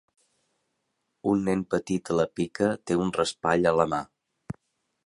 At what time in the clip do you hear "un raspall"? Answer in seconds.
3.05-3.71